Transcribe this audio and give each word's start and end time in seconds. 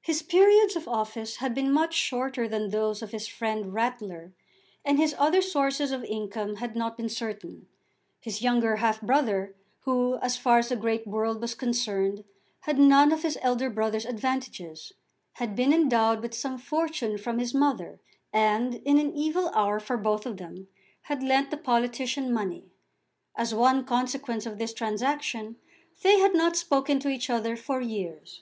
His 0.00 0.22
periods 0.22 0.74
of 0.74 0.88
office 0.88 1.36
had 1.36 1.54
been 1.54 1.70
much 1.70 1.92
shorter 1.92 2.48
than 2.48 2.70
those 2.70 3.02
of 3.02 3.10
his 3.10 3.26
friend 3.26 3.74
Rattler, 3.74 4.32
and 4.86 4.96
his 4.98 5.14
other 5.18 5.42
sources 5.42 5.92
of 5.92 6.02
income 6.04 6.54
had 6.56 6.74
not 6.74 6.96
been 6.96 7.10
certain. 7.10 7.66
His 8.22 8.40
younger 8.40 8.76
half 8.76 9.02
brother, 9.02 9.54
who, 9.80 10.16
as 10.22 10.38
far 10.38 10.60
as 10.60 10.70
the 10.70 10.76
great 10.76 11.06
world 11.06 11.42
was 11.42 11.54
concerned, 11.54 12.24
had 12.60 12.78
none 12.78 13.12
of 13.12 13.22
his 13.22 13.36
elder 13.42 13.68
brother's 13.68 14.06
advantages, 14.06 14.94
had 15.32 15.54
been 15.54 15.74
endowed 15.74 16.22
with 16.22 16.32
some 16.32 16.56
fortune 16.56 17.18
from 17.18 17.38
his 17.38 17.52
mother, 17.52 18.00
and, 18.32 18.76
in 18.76 18.96
an 18.98 19.12
evil 19.14 19.50
hour 19.52 19.78
for 19.78 19.98
both 19.98 20.24
of 20.24 20.38
them, 20.38 20.68
had 21.02 21.22
lent 21.22 21.50
the 21.50 21.58
politician 21.58 22.32
money. 22.32 22.64
As 23.36 23.54
one 23.54 23.84
consequence 23.84 24.46
of 24.46 24.56
this 24.56 24.72
transaction, 24.72 25.56
they 26.00 26.18
had 26.18 26.34
not 26.34 26.56
spoken 26.56 26.98
to 27.00 27.10
each 27.10 27.28
other 27.28 27.56
for 27.58 27.82
years. 27.82 28.40